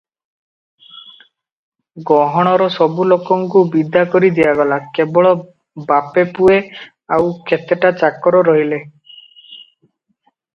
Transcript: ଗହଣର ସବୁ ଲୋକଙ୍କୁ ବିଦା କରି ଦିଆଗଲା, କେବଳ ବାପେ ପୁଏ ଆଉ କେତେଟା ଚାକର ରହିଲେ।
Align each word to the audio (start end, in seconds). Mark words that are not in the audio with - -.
ଗହଣର 2.11 2.69
ସବୁ 2.75 3.05
ଲୋକଙ୍କୁ 3.09 3.61
ବିଦା 3.75 4.03
କରି 4.15 4.31
ଦିଆଗଲା, 4.39 4.79
କେବଳ 4.99 5.35
ବାପେ 5.93 6.25
ପୁଏ 6.39 6.57
ଆଉ 7.19 7.29
କେତେଟା 7.53 7.93
ଚାକର 8.01 8.43
ରହିଲେ। 8.51 8.81